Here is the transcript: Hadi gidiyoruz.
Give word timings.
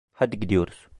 Hadi 0.13 0.39
gidiyoruz. 0.39 0.87